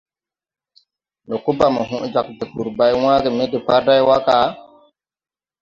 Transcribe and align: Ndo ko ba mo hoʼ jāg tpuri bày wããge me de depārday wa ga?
Ndo 1.25 1.35
ko 1.43 1.49
ba 1.57 1.67
mo 1.75 1.81
hoʼ 1.89 2.03
jāg 2.13 2.27
tpuri 2.39 2.71
bày 2.77 2.93
wããge 3.01 3.29
me 3.37 3.43
de 3.47 3.51
depārday 3.57 4.01
wa 4.07 4.17
ga? 4.25 4.39